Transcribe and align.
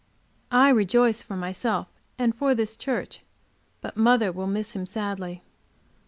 I 0.49 0.69
rejoice 0.69 1.21
for 1.21 1.35
myself 1.37 1.87
and 2.17 2.33
for 2.33 2.55
this 2.55 2.75
church, 2.75 3.21
but 3.81 3.95
mother 3.95 4.31
will 4.31 4.47
miss 4.47 4.75
him 4.75 4.87
sadly. 4.87 5.43